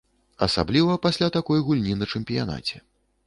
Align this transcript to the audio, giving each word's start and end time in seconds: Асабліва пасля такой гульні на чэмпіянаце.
Асабліва 0.45 0.95
пасля 1.03 1.27
такой 1.37 1.63
гульні 1.69 1.93
на 1.99 2.09
чэмпіянаце. 2.15 2.75